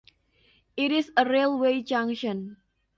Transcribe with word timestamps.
It 0.75 0.91
is 0.91 1.11
a 1.15 1.29
railway 1.29 1.83
junction. 1.83 2.57